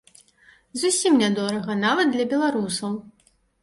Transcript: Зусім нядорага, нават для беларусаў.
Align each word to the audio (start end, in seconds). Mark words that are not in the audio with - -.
Зусім 0.85 1.21
нядорага, 1.25 1.79
нават 1.85 2.07
для 2.19 2.29
беларусаў. 2.35 3.03